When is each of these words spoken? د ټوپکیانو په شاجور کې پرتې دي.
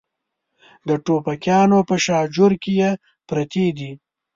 د 0.87 0.89
ټوپکیانو 1.05 1.79
په 1.89 1.95
شاجور 2.05 2.51
کې 2.63 2.73
پرتې 3.27 3.65
دي. 3.77 3.91